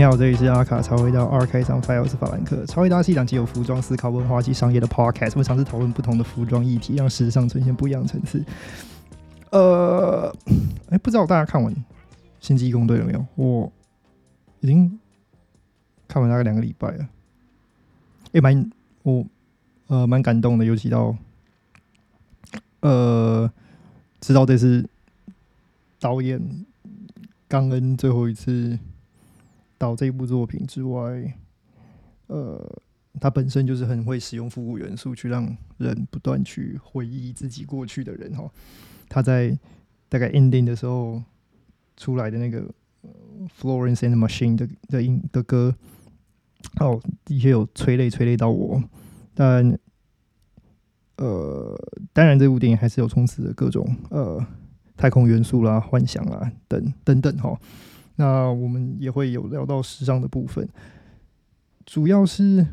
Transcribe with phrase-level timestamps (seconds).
[0.00, 2.64] 你好，这里是阿卡超回到二开上 File 是法兰克。
[2.64, 8.42] 超回答是一档既有服装思考文化及商业的 Podcast，我尝试讨论不同的服装议题，让时尚呈现不一样的层次。
[9.50, 10.34] 呃，
[10.88, 11.70] 哎，不知道大家看完
[12.40, 13.26] 《星际义工队》了没有？
[13.34, 13.70] 我
[14.60, 14.98] 已经
[16.08, 17.06] 看完大概两个礼拜了，
[18.32, 18.70] 也蛮
[19.02, 19.22] 我
[19.88, 21.14] 呃蛮感动的，尤其到
[22.80, 23.52] 呃
[24.18, 24.88] 知道这是
[26.00, 26.40] 导演
[27.46, 28.78] 刚恩最后一次。
[29.80, 31.34] 导这部作品之外，
[32.26, 32.82] 呃，
[33.18, 38.46] 他本身就是很会使用复古元素，去让人不断去回忆自己过去的人哈。
[39.08, 39.58] 他在
[40.10, 41.22] 大概 ending 的时候
[41.96, 42.62] 出来的那个
[43.58, 45.74] Florence and Machine 的的音的歌，
[46.78, 48.82] 哦，的确有催泪催泪到我。
[49.32, 49.78] 但
[51.16, 51.74] 呃，
[52.12, 54.46] 当然这部电影还是有充斥着各种呃
[54.94, 57.58] 太空元素啦、幻想啦等等等哈。
[58.20, 60.68] 那我们也会有聊到时尚的部分，
[61.86, 62.66] 主要是，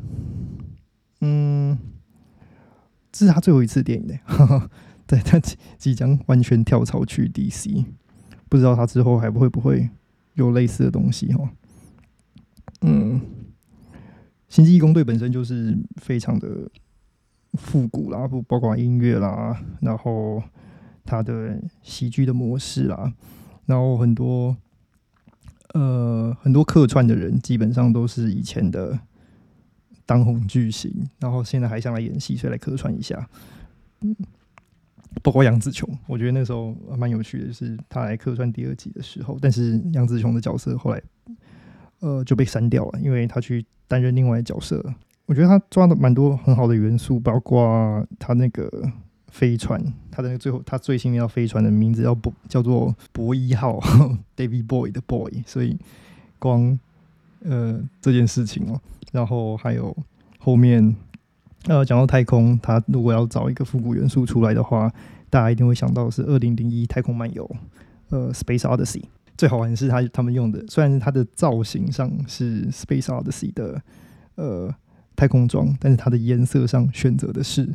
[1.22, 1.78] 嗯，
[3.10, 4.14] 这是他最后一次电影呢，
[5.08, 5.40] 对他
[5.78, 7.82] 即将完全跳槽去 DC，
[8.50, 9.88] 不知道他之后还会不会
[10.34, 11.50] 有类似的东西哈。
[12.82, 13.18] 嗯，
[14.50, 16.70] 星际义工队本身就是非常的
[17.54, 20.42] 复古啦，不包括音乐啦，然后
[21.06, 23.14] 他的喜剧的模式啦，
[23.64, 24.54] 然后很多。
[25.74, 28.98] 呃，很多客串的人基本上都是以前的
[30.06, 33.28] 当红巨星，然后现在还想来演戏，所以来客串一下。
[34.00, 34.16] 嗯，
[35.22, 41.02] 包括杨紫琼，我觉得那时候蛮有趣的，就是他来客串第二集的时候，但是杨紫琼的角色后来
[42.00, 44.82] 呃就被删掉了，因为他去担任另外的角色。
[45.26, 48.70] 我觉得他抓的蛮多很好的元素，包括他那个。
[49.30, 49.80] 飞船，
[50.10, 53.78] 他的那个最后，他最新要飞船的名字叫博，叫做博一号，
[54.36, 55.78] David Boy 的 Boy，所以
[56.38, 56.78] 光
[57.44, 58.80] 呃这件事情哦，
[59.12, 59.96] 然后还有
[60.38, 60.96] 后面
[61.66, 64.90] 呃讲到太空，他如果要找一个复古元素出来的话，
[65.30, 67.48] 大家一定会想到是二零零一太空漫游，
[68.08, 69.02] 呃 Space Odyssey。
[69.36, 73.80] 最好玩的是他他们用的，虽然它的造型上是 Space Odyssey 的
[74.34, 74.74] 呃
[75.14, 77.68] 太空装，但是它的颜色上选择的是。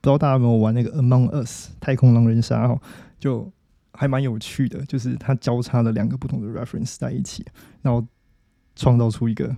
[0.00, 2.80] 不知道大家有没有玩那个《Among Us》太空狼人杀哈，
[3.18, 3.50] 就
[3.92, 7.44] 还蛮有趣的，就是它交叉了两个不同的 reference 在一起，
[7.82, 8.06] 然后
[8.76, 9.54] 创造出一个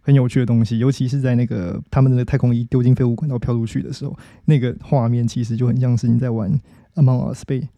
[0.00, 0.80] 很有趣的东西。
[0.80, 6.50] 尤其是在那个他们的太空衣丢进废物管道飘出去的时候，那个画面其实就很像是你在玩
[6.96, 7.68] 《Among Us》被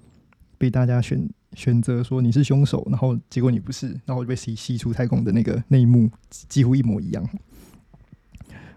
[0.56, 7.28] 被大家选选择说你是凶手，然后结果你不是，然后就被吸吸出太空的那个那一幕几乎一模一样。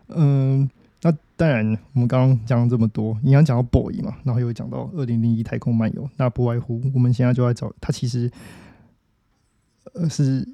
[0.10, 0.70] 嗯。
[1.04, 8.32] 那当然，我们刚刚讲了这么多，你刚讲到 boy 嘛，然后又讲到二零零一太空漫游，那不外乎我们现在就在找它，其实
[9.94, 10.48] 呃是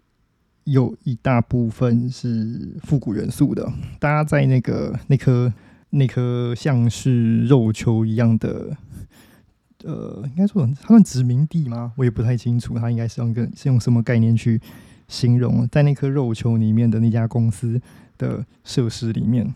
[0.66, 3.72] 有一大部分是复古元素的。
[4.00, 5.54] 大家在那个那颗
[5.92, 8.76] 那颗像是肉球一样的，
[9.86, 11.94] 呃，应该说它算殖民地吗？
[11.96, 14.60] 我也不太清楚，它应该是用个是用什么概念去
[15.08, 17.82] 形容，在那颗肉球里面的那家公司
[18.18, 19.54] 的设施里面。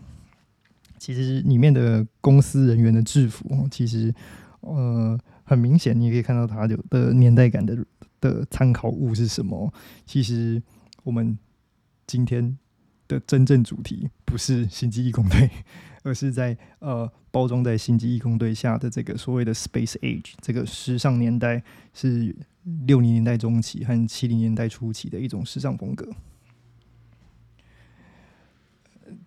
[0.98, 4.12] 其实里面的公司人员的制服，其实
[4.60, 7.76] 呃很明显，你也可以看到它的的年代感的
[8.20, 9.72] 的参考物是什么。
[10.04, 10.62] 其实
[11.04, 11.38] 我们
[12.06, 12.58] 今天
[13.06, 15.50] 的真正主题不是星际义工队，
[16.02, 21.62] 而是在呃包装在星际义工队下的这个所谓的 Space Age 这个时尚年代，
[21.94, 22.34] 是
[22.86, 26.10] 六零年代中期和七零年代初期的一种时尚风格。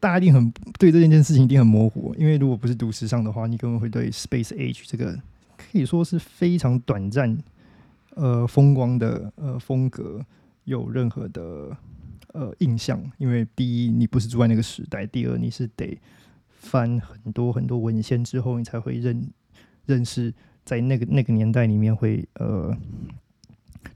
[0.01, 5.13] 大家一定很对这件事情一定很模糊，因为如果不是读时尚的话，你根本会对 Space Age 这个
[5.55, 7.37] 可以说是非常短暂、
[8.15, 10.25] 呃风光的呃风格
[10.63, 11.77] 有任何的
[12.33, 12.99] 呃印象。
[13.19, 15.95] 因为第一，你不是住在那个时代；第二，你是得
[16.49, 19.29] 翻很多很多文献之后，你才会认
[19.85, 20.33] 认识
[20.65, 22.75] 在那个那个年代里面会呃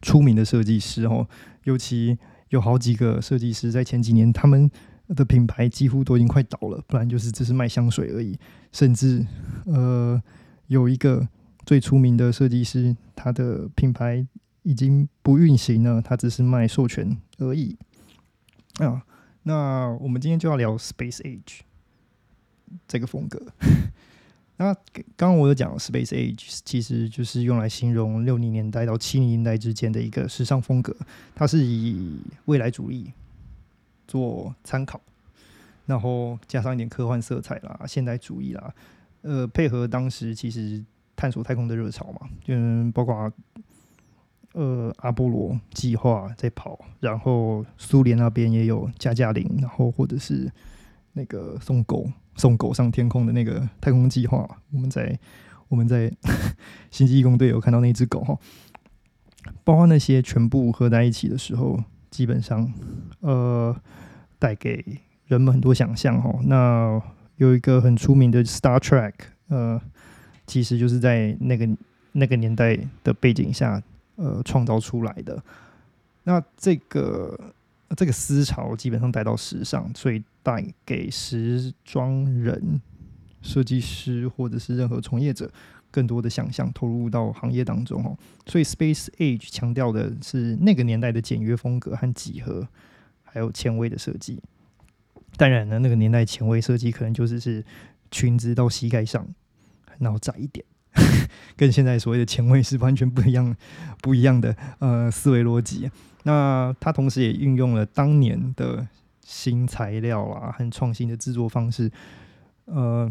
[0.03, 1.27] 出名的设计师哦。
[1.63, 2.15] 尤其
[2.49, 4.69] 有好几个设计师在前几年他们。
[5.09, 8.37] 的品牌几乎都已经快倒了，不然就是只是卖香水而已。
[8.71, 9.25] 甚至，
[9.65, 10.21] 呃，
[10.67, 11.27] 有一个
[11.65, 14.25] 最出名的设计师，他的品牌
[14.63, 17.77] 已经不运行了，他只是卖授权而已。
[18.79, 19.05] 啊，
[19.43, 21.59] 那我们今天就要聊 Space Age
[22.87, 23.41] 这个风格。
[24.57, 24.73] 那
[25.17, 30.95] 刚刚我有讲 Space Age，其实就是用来形容六零年代到七零年代之间的一个时尚风格，
[31.35, 33.11] 它是以未来主义。
[34.07, 34.99] 做参考，
[35.85, 38.73] 然后加上一点科幻色彩啦、现代主义啦，
[39.21, 40.83] 呃，配合当时其实
[41.15, 42.53] 探索太空的热潮嘛，就
[42.91, 43.31] 包括
[44.53, 50.51] 呃阿波罗计划在跑，然后苏联那边也有加加林，然后或者是
[51.13, 55.17] 那个送狗送狗上天空的那个太空计划，我们在
[55.67, 56.11] 我们在
[56.91, 58.37] 星际义工队有看到那只狗哈，
[59.63, 61.83] 包括那些全部合在一起的时候，
[62.15, 62.71] 基本上
[63.19, 63.75] 呃
[64.39, 64.83] 带给
[65.27, 66.39] 人们很多想象哦。
[66.45, 67.01] 那
[67.37, 69.13] 有一个很出名的 Star Trek，
[69.49, 69.81] 呃，
[70.47, 71.69] 其实就是在那个
[72.13, 73.81] 那个年代的背景下。
[74.17, 75.43] 呃，创造出来的
[76.23, 77.37] 那这个
[77.97, 82.79] 这个思潮基本上带到时尚，所以带给时装人、
[83.41, 85.51] 设计师或者是任何从业者
[85.95, 88.17] 更多的想象，投入到行业当中哦。
[88.45, 92.67] 所以 Space Age 强调的是那个年代的简约风格和几何，
[93.23, 94.41] 还有前卫的设计。
[95.37, 97.63] 当然呢，那个年代前卫设计可能就是是
[98.11, 99.25] 裙子到膝盖上，
[99.99, 100.65] 然后窄一点。
[101.55, 103.55] 跟现在所谓的前卫是完全不一样、
[104.01, 105.89] 不一样的呃思维逻辑。
[106.23, 108.85] 那它同时也运用了当年的
[109.23, 111.89] 新材料啊和创新的制作方式，
[112.65, 113.09] 呃，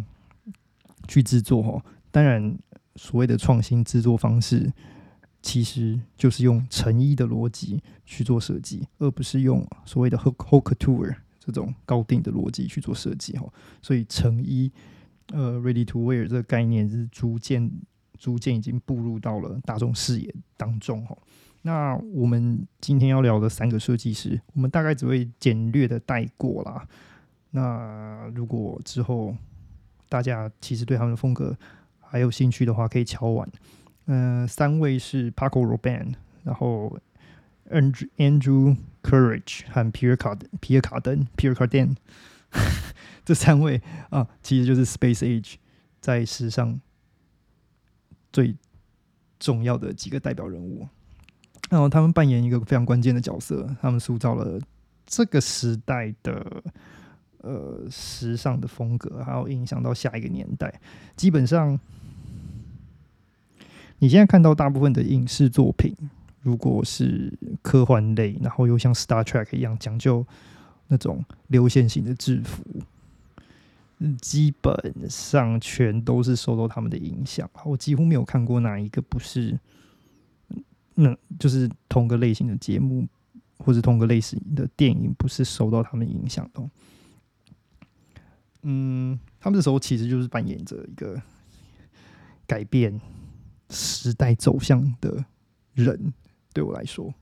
[1.09, 1.83] 去制作哦。
[2.11, 2.57] 当然，
[2.97, 4.73] 所谓的创新制作方式，
[5.43, 13.47] 其实就是用成衣的逻辑去做设计，而不是用所谓的 “hook hook ture 这种高定的逻辑去做设计哈。
[13.83, 14.73] 所以成衣。
[15.33, 17.71] 呃，ready to wear 这个概念是逐渐、
[18.19, 21.17] 逐渐已经步入到了大众视野当中哈。
[21.63, 26.87] 那我们今天要聊的三个设计师，我们大概只会简略的带过啦。
[27.53, 29.35] 那如果之后
[30.11, 31.57] 大家其实对他们的风格
[32.15, 33.51] 还有兴趣的话，可以敲完。
[34.07, 36.15] 嗯，三位是 Paco Rabanne，
[36.45, 36.97] 然后
[37.69, 41.93] Andrew Andrew Courage 和皮尔卡皮尔卡登皮尔卡登。
[43.25, 45.55] 这三位啊，其实就是 Space Age
[46.01, 46.81] 在时尚
[48.33, 48.55] 最
[49.41, 50.87] 重要的几个代表人物。
[51.69, 54.61] 然后他们扮演一个非常关键的角色，他们塑造了
[55.05, 56.63] 这个时代的
[57.39, 60.81] 呃时尚的风格，还有影响到下一个年代。
[61.17, 61.77] 基本上，
[63.99, 65.95] 你现在看到大部分的影视作品，
[66.43, 67.33] 如果是
[67.63, 70.27] 科幻类，然后又像 Star Trek 一样讲究
[70.89, 72.63] 那种流线型的制服。
[74.21, 74.75] 基本
[75.09, 79.59] 上全都是受到他们的影响，我几乎没有看过哪一个不是，
[80.97, 83.07] 那就是同个类型的节目
[83.57, 86.71] 或者同个类型的电影不是受到他们影响的。
[88.63, 91.19] 嗯，他们这时候其实就是扮演着一个
[92.47, 93.01] 改变
[93.75, 95.25] 时代走向的
[95.75, 96.15] 人。
[96.53, 97.13] 对我来说，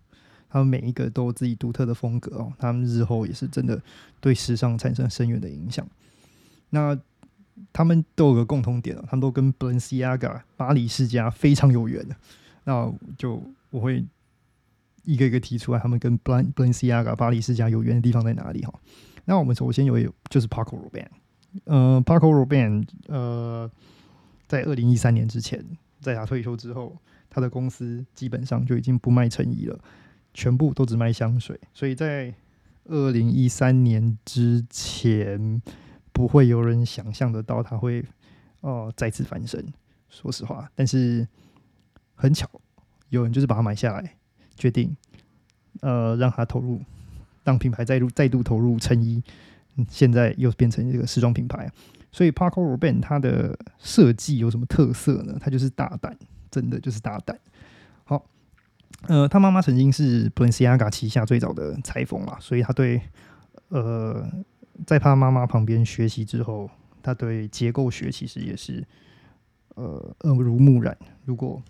[0.50, 3.82] 他们每一个都有自己独特的风格哦，他们日后也是真的
[4.20, 5.88] 对时尚产生深远的影响。
[6.68, 6.96] 那
[7.72, 12.14] 他们都有个共同点啊，他们都跟 Balenciaga 巴黎世家非常有缘的。
[12.64, 14.04] 那就我会
[15.04, 18.74] 一个一个提出来，他们跟 Balenciaga 巴黎世家有缘的地方在哪里哈？
[19.24, 21.06] 那我们首先有就是 Paco Rabanne，
[21.64, 23.70] 呃，Paco Rabanne，呃，
[24.46, 25.64] 在二零一三年之前，
[26.02, 26.94] 在他退休之后，
[27.30, 29.78] 他的公司基本上就已经不卖衬衣了，
[30.34, 31.58] 全部都只卖香水。
[31.72, 32.34] 所以在
[32.84, 35.62] 二零一三年之前。
[36.14, 38.04] 不会有人想象得到他会
[38.60, 39.66] 哦再次翻身，
[40.10, 41.26] 说实话，但是
[42.14, 42.46] 很巧，
[43.08, 44.14] 有人就是把它买下来，
[44.54, 44.94] 决定
[45.80, 46.82] 呃让他投入，
[47.44, 49.22] 让品牌再度再度投入衬衣，
[49.88, 51.72] 现在又变成一个时装品牌。
[52.12, 55.36] 所以 Paco Rabanne 它的设计有什么特色呢？
[55.40, 56.16] 它就是大胆，
[56.50, 57.36] 真的就是大胆。
[58.04, 58.24] 好，
[59.08, 63.02] 呃，他妈妈曾经是 Balenciaga 旗下最早的裁缝嘛，所以他对
[63.68, 64.24] 呃。
[64.86, 66.68] 在他妈妈旁边学习之后，
[67.02, 68.82] 他对结构学其实也是
[69.74, 70.96] 呃耳濡目染。
[71.24, 71.62] 如果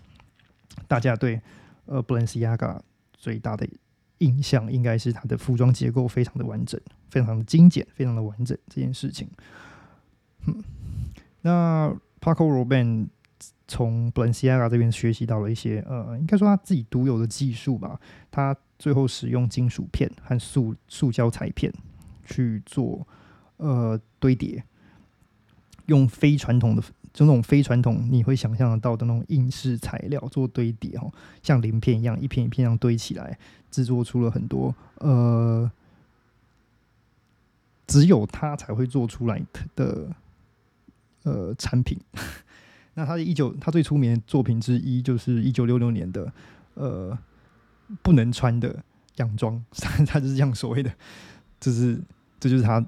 [0.87, 1.39] 大家对
[1.85, 2.79] 呃 Balenciaga
[3.13, 3.67] 最大的
[4.19, 9.29] 印象，应该是他的服装结构非常的完整，非常的精简，非常的完整这件事情。
[10.45, 10.63] 嗯，
[11.41, 13.07] 那 Paco Rabanne
[13.67, 17.99] 从 Bolonia 这边学习到了一些呃，应该说他自己独有的技术吧。
[18.29, 21.73] 他最后使用金属片和塑塑胶裁片。
[22.25, 23.05] 去做
[23.57, 24.63] 呃堆叠，
[25.87, 26.81] 用非传统的
[27.11, 33.37] 就那种非传统你会想象得到的那种硬式材料做堆叠哦，像鳞片一样一片一片这样堆起来，
[33.69, 35.69] 制作出了很多呃
[37.85, 39.41] 只有他才会做出来
[39.75, 40.07] 的
[41.23, 41.99] 呃产品。
[42.95, 46.31] 那他的一九他最出名的作品之一就是一九六六年的
[46.75, 47.17] 呃
[48.01, 48.83] 不能穿的
[49.15, 49.63] 洋装，
[50.07, 50.91] 他就是这样所谓的。
[51.59, 51.99] 这是，
[52.39, 52.85] 这就是他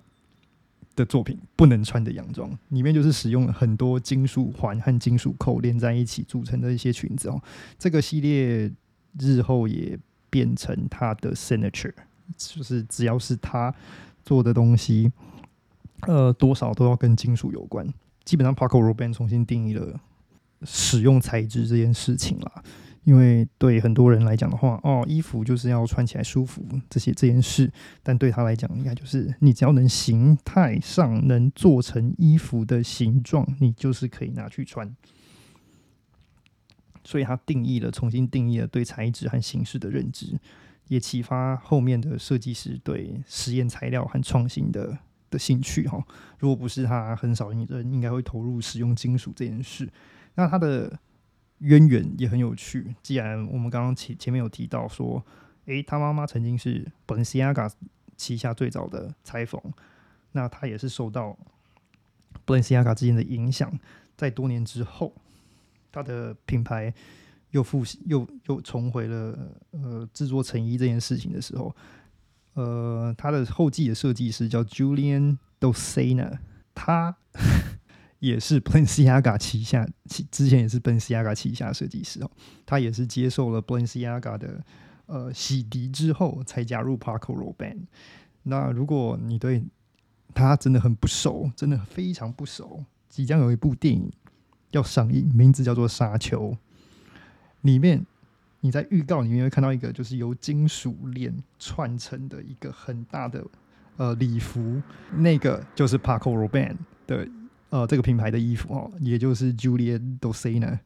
[0.95, 7.41] 的作品不能穿的洋装，里面就是使用了很多金属环和金属扣连在一起组成的一些裙子哦。
[7.79, 8.71] 这个系列
[9.17, 9.97] 日后也
[10.29, 11.93] 变成他的 signature，
[12.37, 13.73] 就是只要是他
[14.23, 15.11] 做的东西，
[16.01, 17.87] 呃，多少都要跟金属有关。
[18.25, 19.97] 基本上，Paco Rabanne 重新定义了
[20.63, 22.63] 使用材质这件事情啦。
[23.03, 27.71] 因为对很多人来讲的话，哦，衣服就是要穿起来舒服，这些这件事。
[28.01, 34.91] 但对他来讲，应该就是你只要能形态上能做成衣服的形状，你就是可以拿去穿。
[37.03, 40.39] 所以他定义了，重新定义了对材质和形式的认知，
[40.87, 44.97] 也启发后面的设计师对实验材料和创新的
[45.29, 45.87] 的兴趣。
[45.87, 46.03] 哈，
[46.39, 49.89] 如果不是他，很少人应该会投入使用金属这件事。
[50.35, 50.99] 那他的。
[51.59, 52.93] 渊源也很有趣。
[53.01, 55.25] 既然我们刚刚前前面有提到说，
[55.67, 57.71] 诶，他妈妈曾经是 Balenciaga
[58.17, 59.59] 旗下最早的裁缝，
[60.33, 61.35] 那他也是受到
[62.45, 63.79] Balenciaga 之间的影响，
[64.17, 65.13] 在多年之后，
[65.93, 66.93] 他的品牌
[67.51, 69.39] 又复又又重回了
[69.71, 71.73] 呃制作成衣这件事情的时候，
[72.55, 76.39] 呃，他的后继的设计师叫 Julian Dosena，
[76.73, 77.15] 他。
[78.19, 79.87] 也是 Balenciaga 旗下，
[80.31, 82.31] 之前也是 Balenciaga 旗下设计师哦。
[82.65, 84.63] 他也是接受了 Balenciaga 的
[85.05, 87.83] 呃洗涤之后，才加入 Paco Rabanne。
[88.43, 89.63] 那如果你对
[90.33, 94.11] 他真的很不熟，真的非常不熟，即将有一部电影
[94.71, 96.51] 要上映，名字叫做《沙丘》。
[97.61, 98.03] 里面
[98.65, 103.45] 你在预告里面会看到一个，就是由金属链串成的一个很大的
[103.97, 104.81] 呃礼服，
[105.17, 107.27] 那个就是 Paco r o b a n 的。
[107.71, 110.79] 呃，这个品牌的衣服哦，也就是 Julian Dosena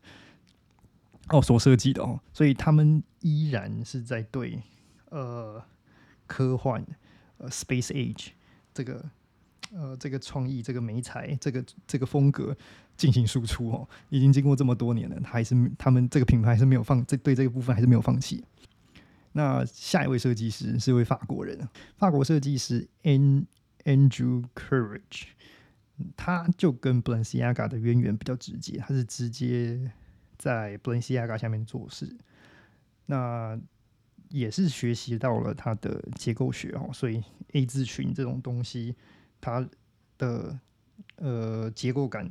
[1.28, 4.60] 哦所设计的哦，所以他们依然是在对
[5.10, 5.62] 呃
[6.26, 6.84] 科幻
[7.38, 8.30] 呃 Space Age
[8.74, 9.06] 这个
[9.72, 12.58] 呃这个创意、这个美材、这个这个风格
[13.00, 13.88] 进行输出哦。
[14.10, 18.44] 已经经过这么多年了，他还是他们这个品牌还是没有放这对这个部分还是没有放弃。
[19.32, 23.46] 那下一位设计师是一位法国人，法国设计师 An
[23.86, 25.30] Andrew Courage。
[26.16, 29.92] 他就跟 Balenciaga 的渊源比较直接，他是直接
[30.38, 32.16] 在 Balenciaga 下面做事，
[33.06, 33.60] 那
[34.30, 38.96] 也是学习到了他的结构学哦，所以 A 字裙这种东西，
[39.42, 39.68] 它
[40.18, 40.58] 的
[41.18, 42.30] 呃结构感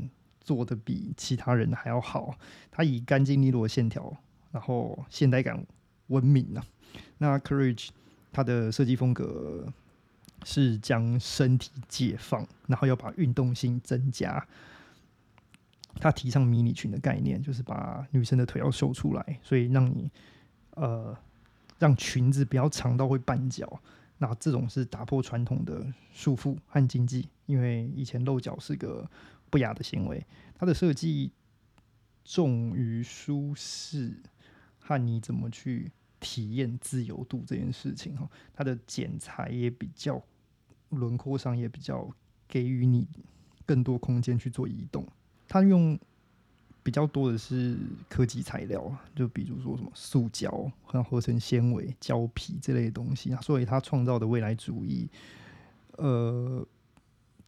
[0.49, 2.35] 做的比其他人还要好，
[2.71, 4.17] 它以干净利落的线条，
[4.50, 5.62] 然后现代感
[6.07, 6.64] 闻名啊。
[7.19, 7.88] 那 Courage
[8.33, 9.67] 它的设计风格。
[10.45, 14.47] 是将身体解放，然后要把运动性增加。
[15.97, 20.09] 他提倡迷你裙的概念，就是把女生的腿要秀出来，所以让你
[20.76, 21.12] 呃
[21.81, 23.81] 让裙子不要长到会绊脚。
[24.19, 29.11] 那这种是打破传统的束缚和禁忌，因为以前露脚是个
[29.50, 30.26] 不雅的行为。
[30.55, 31.33] 它的设计
[32.25, 34.14] 重于舒适
[34.78, 35.90] 和你怎么去。
[36.21, 40.21] 体验自由度这件事情哈，它的剪裁也比较
[40.88, 42.11] 轮廓上也比较
[42.49, 43.07] 给予你
[43.64, 45.07] 更多空间去做移动。
[45.47, 45.97] 它用
[46.83, 47.78] 比较多的是
[48.09, 50.50] 科技材料，就比如说什么塑胶
[50.83, 55.09] 和合成纤维、胶皮这类的东西啊，所以它创造的未来主义，
[55.99, 56.67] 呃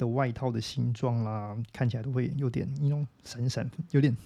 [0.01, 4.17] 的外套的形状啦，看起来都会有点那种闪闪，有点。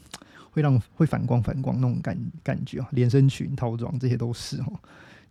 [0.55, 4.79] 会让会反光反光那种感感觉啊，连身裙套装这些都是哦。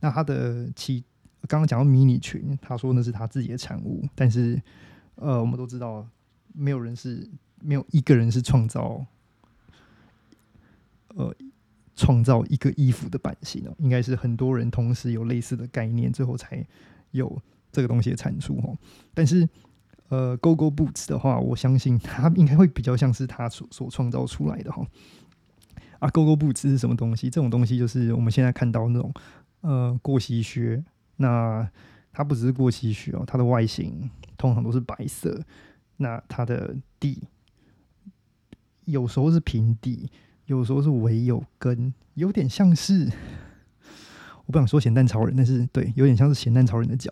[0.01, 1.01] 那他的其
[1.47, 4.61] 刚刚讲到迷你裙，他说那是他自己的产物，但是
[5.15, 6.05] 呃，我们都知道
[6.51, 7.25] 没有人是
[7.61, 9.05] 没有一个人是创造
[11.15, 11.33] 呃
[11.95, 16.67] 创造一个衣服的版型哦，应该是很多人同时有类似的概念，最后才
[17.11, 18.77] 有这个东西的产出哦。
[19.13, 19.47] 但是
[20.13, 24.85] 呃，Go Go Boots 的话，我相信它应该会比较像是他所所创造出来的哈。
[25.97, 27.31] 啊，Go Go Boots 是什么东西？
[27.31, 29.11] 这种东西就是我们现在看到那种
[29.61, 30.83] 呃过膝靴。
[31.15, 31.67] 那
[32.11, 35.41] 它不只是过膝靴哦，它的外形通常都是白色。
[35.97, 37.23] 那它的底
[38.85, 40.11] 有时候是平底，
[40.45, 43.09] 有时候是唯有跟，有点像是
[44.45, 47.11] 我不想说咸蛋超人，但是对，有点像是咸蛋超人的脚。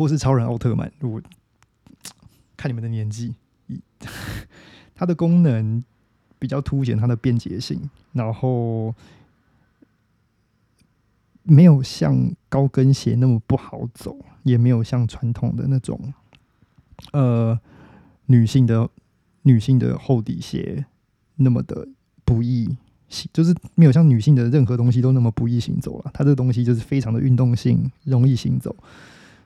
[0.00, 1.20] 或是超人奥特曼，如果
[2.56, 3.34] 看你们的年纪，
[4.96, 5.84] 它的功能
[6.38, 8.94] 比较凸显它的便捷性，然后
[11.42, 16.14] 没有像高跟鞋那么不好走，也没有像传统的那种
[17.12, 17.60] 呃
[18.24, 18.88] 女性的
[19.42, 20.86] 女性的厚底鞋
[21.36, 21.86] 那么的
[22.24, 22.74] 不易，
[23.34, 26.10] 就是没有像女性的任何东西都那么不易行走了。
[26.14, 28.74] 它这个东西就是非常的运动性，容易行走。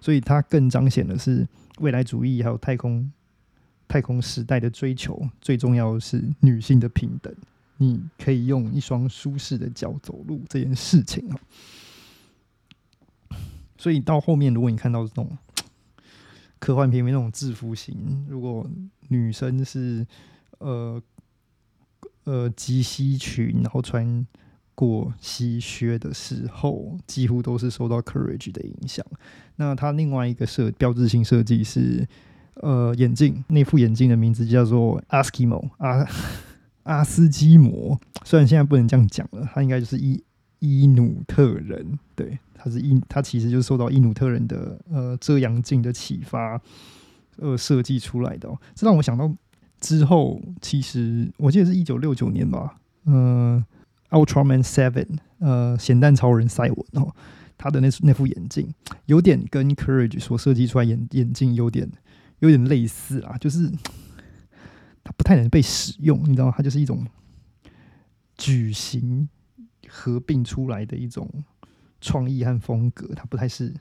[0.05, 3.11] 所以它更彰显的是未来主义，还有太空
[3.89, 5.19] 太空时代的追求。
[5.41, 7.35] 最重要的是女性的平等，
[7.79, 11.41] 你可以用一双舒适的脚走路这件事情啊。
[13.79, 15.39] 所以到后面，如果你看到这种
[16.61, 18.71] 科幻片面那种制服型，如果
[19.09, 20.07] 女生是
[20.59, 21.03] 呃
[22.25, 24.27] 呃及膝裙，然后穿
[24.75, 29.03] 过膝靴的时候，几乎都是受到 Courage 的影响。
[29.57, 32.07] 那它另外一个设标志性设计是
[32.57, 36.07] 呃眼镜，那副眼镜的名字叫做 Askimo 阿
[36.85, 40.23] 阿斯基摩，虽然现在不能这样讲了，它应该就是伊
[40.59, 42.39] 伊努特人，对。
[42.57, 46.59] 它是伊，它其实就是受到伊努特人的呃遮阳镜的启发，
[47.37, 48.49] 呃设计出来的。
[48.75, 49.31] 这让我想到
[49.81, 53.63] 之后，其实我记得是一九六九年吧，嗯
[54.09, 55.09] ，Ultraman Seven，
[55.41, 57.15] 呃，咸蛋超人赛文哦，
[57.57, 58.73] 他的那那副眼镜
[59.07, 61.91] 有点跟 Courage 所设计出来眼眼镜有点
[62.41, 63.71] 有点类似啊，就是
[65.03, 66.55] 它不太能被使用，你知道吗？
[66.57, 67.07] 它就是一种
[68.37, 69.29] 矩形
[69.89, 71.29] 合并出来的一种。
[72.01, 73.73] 创意和风格，它不太是，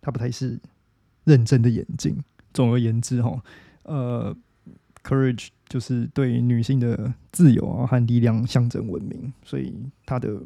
[0.00, 0.60] 它不太是
[1.24, 2.16] 认真的眼镜。
[2.54, 3.42] 总而言之，哈，
[3.82, 4.32] 呃
[5.02, 9.74] ，Courage 就是对女性的自由啊和力量象征文明，所以
[10.06, 10.40] 他的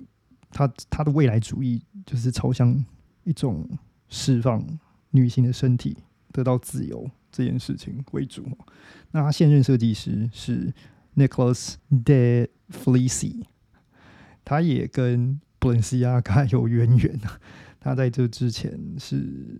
[0.54, 2.82] 他他的未来主义就是朝向
[3.24, 3.68] 一种
[4.08, 4.64] 释放
[5.10, 5.98] 女性的身体
[6.32, 8.46] 得到自由这件事情为主。
[9.10, 10.72] 那他现任设计师是
[11.16, 13.42] Nicholas De Felici，
[14.42, 15.38] 他也跟。
[15.56, 17.18] 布伦西亚嘎有渊源！
[17.80, 19.58] 他在这之前是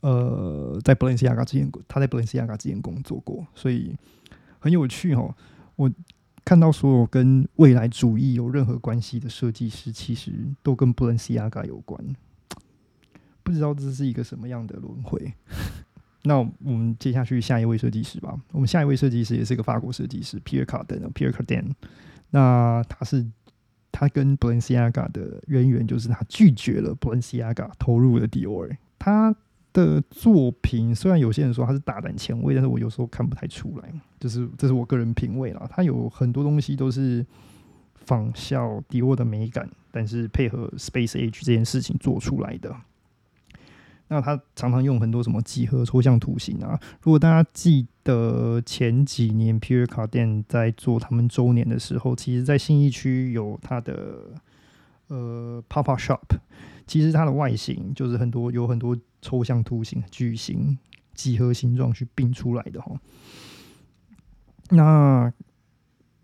[0.00, 3.92] 呃，在布伦西亚嘎之前，他在布伦西亚嘎之前工作过，所以
[4.60, 5.34] 很有趣哦。
[5.74, 5.90] 我
[6.44, 12.00] 看到所有跟未来主义有任何关系的设计师，其实都跟布伦西亚嘎有关。
[13.42, 15.32] 不知道这是一个什么样的轮回。
[16.24, 18.38] 那我们接下去下一位设计师吧。
[18.52, 21.72] 我们下一位设计师也是个法国设计师，Pierre Cardin，Pierre Cardin。
[22.30, 23.26] 那他是。
[23.94, 28.74] 他跟 Balenciaga 的渊源就是他拒绝了 Balenciaga 投入的 Dior。
[28.98, 29.36] 他
[29.72, 35.66] 的作品虽然有些人说他是大胆前卫，但是我有时候看不太出来，就是这是我个人品味啦。
[35.70, 37.24] 他有很多东西都是
[37.94, 42.74] 仿效迪沃的美感，但是配合 Space Age 这件事情做出来的。
[44.08, 46.78] 那他常常用很多什么几何抽象图形啊。
[47.00, 54.18] 如果大家记得前几年 Pierre Cardin 在做他们周年的时候，其实，在信义区有他的
[55.06, 56.20] 呃 Papa Shop，
[56.86, 60.78] 其实它的外形就是很多有很多抽象图形、矩形、
[61.14, 62.92] 几何形状去并出来的哈。
[64.70, 65.32] 那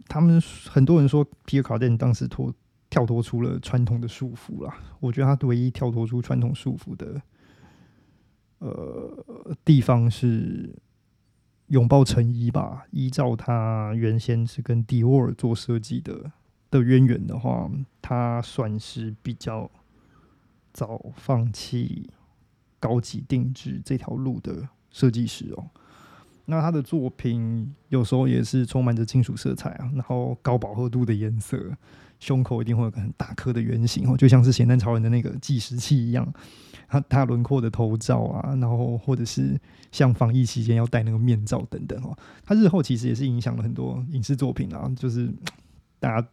[0.06, 2.52] 他们很多人说皮尔卡丹当时脱
[2.90, 7.20] 跳脱出了传统的束缚啦，我觉得他唯一跳脱出传统束缚的。
[8.60, 10.74] 呃，地方是
[11.68, 12.86] 拥抱成衣吧。
[12.90, 16.32] 依照他原先是跟迪奥尔做设计的
[16.68, 17.70] 的渊源的话，
[18.02, 19.70] 他算是比较
[20.78, 22.08] 早放弃
[22.78, 25.66] 高级定制这条路的设计师哦。
[26.44, 31.60] 那他的作品有时候也是充满着金属色彩啊，然后高饱和度的颜色，
[32.20, 36.32] 胸口一定会有个很大颗的圆形哦，就像是咸蛋超人的那个计时器一样。
[36.86, 39.60] 他大轮廓的头罩啊，然后或者是
[39.90, 45.28] 像防疫期间要戴那个面罩等等哦，他日后其实也是影响了很多影视作品啊，就是
[45.98, 46.28] 大家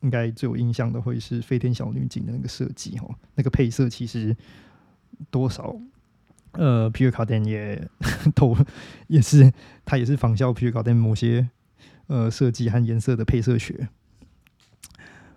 [0.00, 4.36] 应该最有印象的会是飞天小女警的那个设计哦，那个配色其实
[5.30, 5.76] 多少
[6.52, 7.88] 呃皮尔卡丹也
[8.34, 8.56] 投
[9.08, 9.52] 也是
[9.84, 11.48] 他也是仿效皮尔卡丹某些
[12.06, 13.88] 呃设计和颜色的配色学，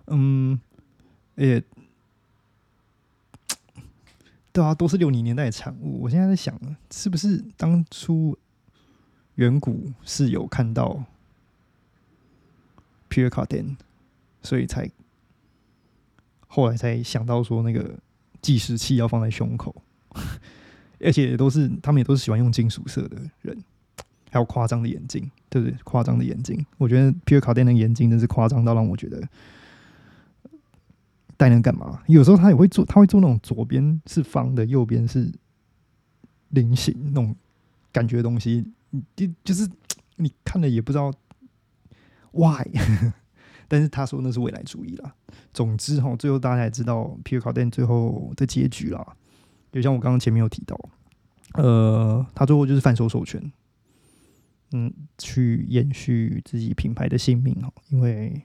[0.06, 0.60] 嗯，
[1.36, 1.62] 也。
[4.52, 6.02] 对啊，都是六零年代的产物。
[6.02, 6.56] 我现在在想，
[6.88, 8.38] 是不是当初
[9.34, 11.02] 远古是有看到
[13.08, 13.76] 皮尔卡丹
[14.44, 14.88] 所以才
[16.46, 17.98] 后来才想到说那个
[18.40, 19.74] 计时器要放在胸口，
[21.00, 23.58] 而且也都是他们也都是喜欢用金属色的人，
[24.30, 25.76] 还有夸张的眼镜，对不对？
[25.82, 29.20] 夸张的眼镜，我觉得皮尔卡丹的眼镜真是夸张到让我觉得。
[31.36, 32.00] 戴能干嘛？
[32.06, 35.28] 有时候他也会做，他会做那种左边是方的，右边是
[36.50, 37.34] 菱形那种
[37.90, 38.64] 感觉的东西。
[39.16, 39.68] 就就是
[40.14, 41.12] 你看了也不知道
[42.30, 42.64] why，
[43.68, 45.14] 但是他说那是未来主义啦。
[45.52, 49.16] 总之哈，最后大家也知道皮尔卡丹最后的结局啦。
[49.72, 50.78] 就像我刚刚前面有提到，
[51.54, 53.52] 呃，他最后就是反手授权，
[54.72, 58.42] 嗯，去延续自己品牌的性命哈，因为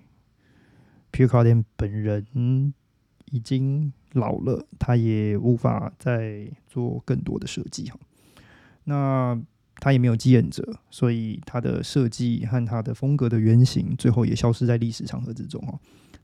[1.12, 2.74] 皮尔卡丹本人。
[3.32, 7.96] 已经老了，他也无法再做更多的设计哈。
[8.86, 9.40] 那
[9.80, 15.80] 他也没有继任者，所以他的设计和他的风格的原型最后也消失在历史长河之中哦。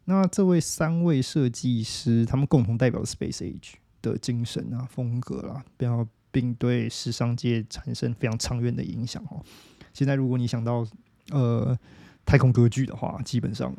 [0.05, 9.41] 那这位三位设计师，他们共同代表 Space Age 的精神啊、风格啦，并并对时尚界产生非常长远的影响哦。
[9.93, 10.85] 现在如果你想到
[11.31, 11.75] 呃
[12.25, 13.73] 太空歌剧的话，基本上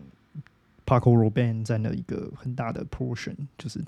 [0.87, 3.85] Paco Rabanne 占了一个很大的 portion，就是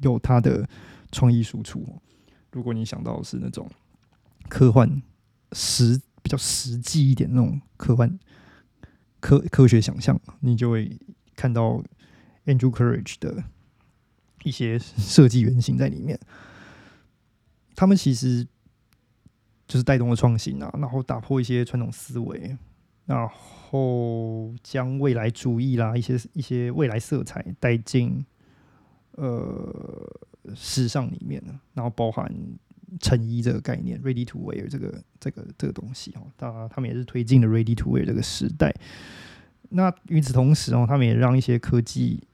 [0.00, 0.66] 有他的
[1.12, 1.86] 创意输出。
[2.52, 3.68] 如果你想到是那种
[4.48, 5.00] 科幻
[5.52, 8.18] 实比较实际一点那种科幻
[9.20, 10.98] 科科学想象，你就会。
[11.36, 11.82] 看到
[12.44, 13.42] Andrew Courage 的
[14.42, 16.20] 一些设计原型在里面，
[17.74, 18.46] 他们其实
[19.66, 22.58] 就是带动了创新啊，然后打破一些传统思维，
[23.06, 28.22] 然后将未来主义啦一些一些未来色彩带进
[29.12, 30.06] 呃
[30.54, 32.30] 时尚里面，然后包含
[32.98, 38.74] 成衣这个概念，Ready to Wear 这个这个这个东西哦，当然他们也是推进了 Ready to Wear 这个时代。
[39.68, 42.24] 那与此同时哦，他们也让一些科技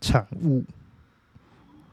[0.00, 0.64] 产物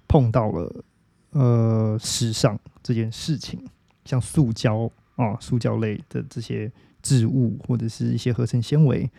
[0.07, 0.83] 碰到了
[1.31, 3.63] 呃时尚这件事情，
[4.03, 9.09] 像塑胶啊、塑胶类的这些织物，或者是一些合成纤维，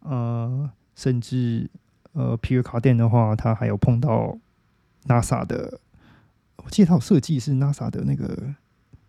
[0.00, 1.68] 呃，甚至
[2.12, 4.38] 呃皮尔卡电的话，它还有碰到
[5.06, 5.80] NASA 的，
[6.64, 8.54] 我记得它有设计是 NASA 的那个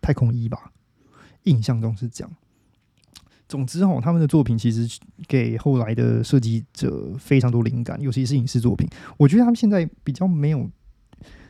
[0.00, 0.72] 太空衣吧，
[1.44, 2.30] 印象中是这样。
[3.48, 4.86] 总之哦，他们的作品其实
[5.26, 8.86] 给后来的设计者非常多灵感，尤其是影视作品。
[9.16, 10.70] 我觉得他们现在比较没有，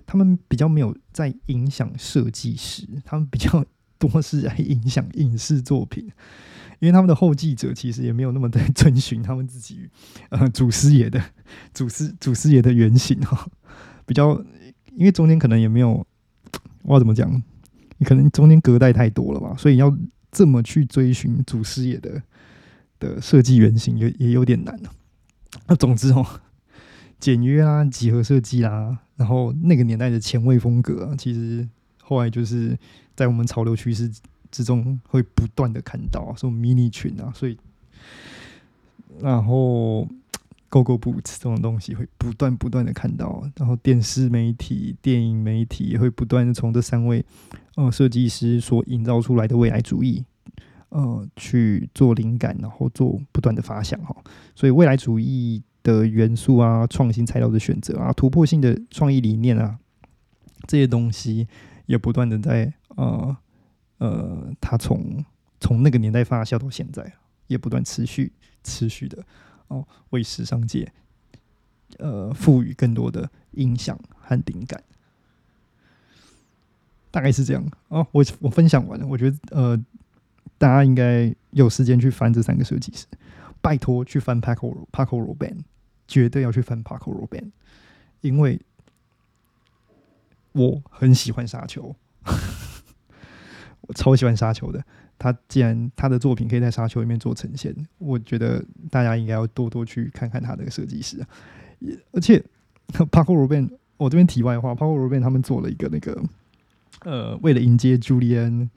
[0.06, 3.64] 他们比较没有在影响设计师，他们比较
[3.98, 6.04] 多是在影响影视作品，
[6.78, 9.90] 因为他们的后继者其实也没有那么在遵循 他们自己
[10.28, 11.20] 呃祖师爷的
[11.74, 13.44] 祖师祖师爷的原型哈，
[14.06, 14.40] 比较
[14.98, 16.04] 因为中间可能也没有，
[16.82, 17.30] 我要怎么讲？
[17.96, 19.96] 你可能中间隔代太多了吧，所以要。
[20.30, 22.22] 这么去追寻祖师爷的
[23.00, 24.90] 的设计原型也也有点难了。
[25.66, 26.24] 那总之哦，
[27.18, 31.66] 简约啊，几何设计啦，然后那个年代的前卫风格，啊，其实
[32.02, 32.78] 后来就是
[33.16, 34.12] 在我们潮流趋势
[34.50, 37.56] 之中会不断的看到，什么迷你裙啊，所以
[39.22, 40.06] 然后
[40.68, 47.24] Go Go Boots 这种东西会不断不断的看到，然后电视媒体、电影媒体也会不断的从这三位。
[47.76, 50.24] 呃，设计师所营造出来的未来主义，
[50.88, 54.14] 呃，去做灵感，然后做不断的发想哈。
[54.54, 59.78] 所以未来主义的元素啊，创新材料的选择啊，突破性的创意理念啊，
[60.66, 61.46] 这些东西
[61.86, 63.36] 也不断的在呃
[63.98, 65.24] 呃，它从
[65.60, 67.14] 从那个年代发酵到现在，
[67.46, 68.32] 也不断持续
[68.64, 69.24] 持续的
[69.68, 70.92] 哦，为时尚界
[71.98, 74.82] 呃赋予更多的影响和灵感。
[77.10, 79.84] 大概是这样哦，我我分享完了，我觉得呃，
[80.58, 83.06] 大家应该有时间去翻这三个设计师，
[83.62, 85.64] 拜托去翻 Paco Paco r o b a n
[86.06, 87.50] 绝对要去翻 Paco r o b a n
[88.20, 88.60] 因为
[90.52, 91.96] 我很喜欢沙丘，
[93.82, 94.84] 我超喜欢沙丘的。
[95.18, 101.28] 他既然他的作品可以在沙丘里面做呈现，我觉得大家应该要多多去看看他的设计师啊。
[102.12, 102.42] 而且
[102.92, 106.22] Paco Rabanne，我这边题外话，Paco Rabanne 他们做了一个那个。
[107.02, 108.68] 呃，为了迎接 Julian，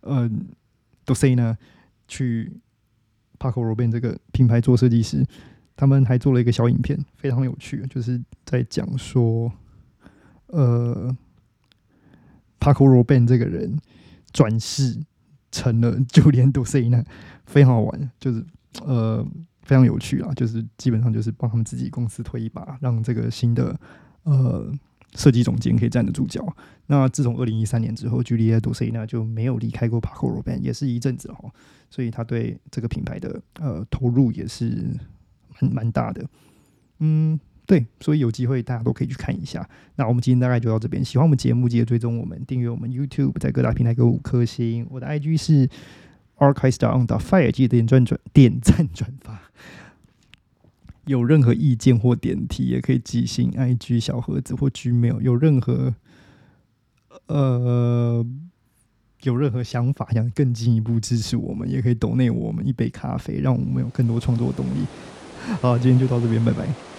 [0.00, 0.46] 嗯
[1.04, 1.56] d o s e n a
[2.08, 2.50] 去
[3.38, 5.24] Paco Robin 这个品牌做设计师，
[5.76, 9.52] 他们还做了一个小影片，非常有趣，就是在讲说，
[10.46, 11.16] 呃
[12.58, 13.78] ，Paco Robin 这个人
[14.32, 14.98] 转世
[15.50, 17.04] 成了 Julian d o s e n a
[17.46, 18.44] 非常好玩，就是
[18.84, 19.26] 呃
[19.62, 23.78] 非常有趣啊，就是基本上就是帮他们自己公司推一把，让这个新的
[24.24, 24.72] 呃。
[25.16, 26.46] 设计总监可以站得住脚。
[26.86, 31.52] 那自从二零一三年之后，Julia d o s e n a 就没有离开过 Paco r o b a n 也是一阵子哦。
[31.90, 34.96] 所以他对这个品牌的呃投入也是
[35.58, 36.24] 蛮蛮大的。
[37.00, 39.64] 嗯，对，所以有机会大家都可以去看一下。
[39.94, 41.04] 那我们今天大概就到这边。
[41.04, 44.84] 喜欢我们节目，记得追踪我们，订阅我们 YouTube，在各大平台给我五颗星。
[44.90, 45.68] 我的 IG 是
[46.38, 49.40] Archive on the Fire，记得点转转点赞转发。
[51.04, 55.20] 有任何意见或点题，也可以寄信 IG 小盒子或 Gmail。
[55.20, 55.94] 有任何
[57.26, 58.26] 呃
[59.22, 64.84] 有任何想法，想更进一步支持我们，也可以抖内我们一杯咖啡，让我们有更多创作动力。
[65.60, 66.89] 好，今天就到这边，拜拜。